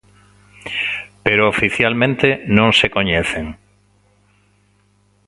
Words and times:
Pero 1.25 1.49
oficialmente 1.53 2.27
non 2.57 2.69
se 2.79 2.87
coñecen. 2.95 3.45